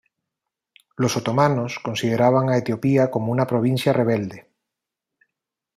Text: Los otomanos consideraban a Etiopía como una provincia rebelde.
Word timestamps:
Los 0.97 1.15
otomanos 1.15 1.77
consideraban 1.77 2.49
a 2.49 2.57
Etiopía 2.57 3.11
como 3.11 3.31
una 3.31 3.45
provincia 3.45 3.93
rebelde. 3.93 4.47